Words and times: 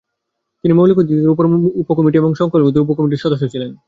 তিনি 0.63 0.73
মৌলিক 0.73 0.97
অধিকারের 0.97 1.33
উপর 1.33 1.43
উপ-কমিটি 1.81 2.17
এবং 2.17 2.31
সংখ্যালঘুদের 2.35 2.83
উপ-কমিটির 2.83 3.23
সদস্য 3.23 3.43
ছিলেন। 3.53 3.71